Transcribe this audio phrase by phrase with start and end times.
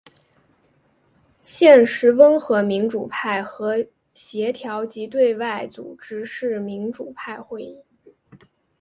[1.43, 7.77] 现时温和民主派的协调及对外组织是民主派会议。